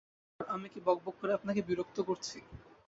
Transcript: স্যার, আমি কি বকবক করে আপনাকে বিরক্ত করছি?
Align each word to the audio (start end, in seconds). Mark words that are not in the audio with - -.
স্যার, 0.29 0.47
আমি 0.49 0.67
কি 0.73 0.79
বকবক 0.87 1.15
করে 1.19 1.31
আপনাকে 1.33 1.61
বিরক্ত 1.67 1.97
করছি? 2.07 2.37